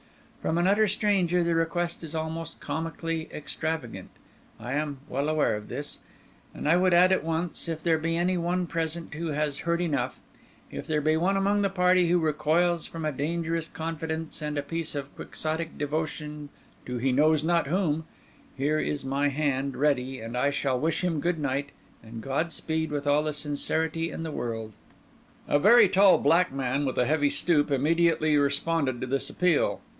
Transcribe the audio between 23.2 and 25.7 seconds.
the sincerity in the world." A